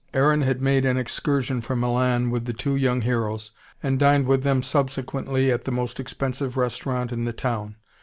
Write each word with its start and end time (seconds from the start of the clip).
Aaron 0.15 0.41
had 0.41 0.63
made 0.63 0.83
an 0.83 0.97
excursion 0.97 1.61
from 1.61 1.79
Milan 1.81 2.31
with 2.31 2.45
the 2.45 2.53
two 2.53 2.75
young 2.75 3.01
heroes, 3.01 3.51
and 3.83 3.99
dined 3.99 4.25
with 4.25 4.41
them 4.41 4.63
subsequently 4.63 5.51
at 5.51 5.65
the 5.65 5.71
most 5.71 5.99
expensive 5.99 6.57
restaurant 6.57 7.11
in 7.11 7.25
the 7.25 7.33
town. 7.33 7.75